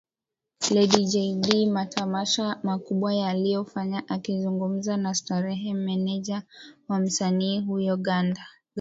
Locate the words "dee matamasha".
1.43-2.59